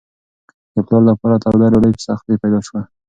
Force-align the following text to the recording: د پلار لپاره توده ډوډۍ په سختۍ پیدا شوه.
د 0.73 0.75
پلار 0.87 1.03
لپاره 1.09 1.35
توده 1.43 1.67
ډوډۍ 1.71 1.91
په 1.95 2.01
سختۍ 2.07 2.35
پیدا 2.41 2.59
شوه. 2.67 2.81